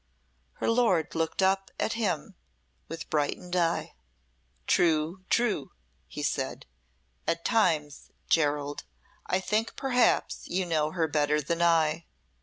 Her 0.53 0.67
lord 0.67 1.13
looked 1.13 1.43
up 1.43 1.69
at 1.79 1.93
him 1.93 2.33
with 2.87 3.11
brightened 3.11 3.55
eye. 3.55 3.93
"True 4.65 5.23
true!" 5.29 5.73
he 6.07 6.23
said. 6.23 6.65
"At 7.27 7.45
times, 7.45 8.09
Gerald, 8.27 8.85
I 9.27 9.39
think 9.39 9.75
perhaps 9.75 10.47
you 10.47 10.65
know 10.65 10.89
her 10.89 11.07
better 11.07 11.39
than 11.39 11.61
I. 11.61 12.07